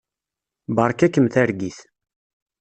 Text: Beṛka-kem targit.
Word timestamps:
Beṛka-kem 0.75 1.27
targit. 1.33 1.77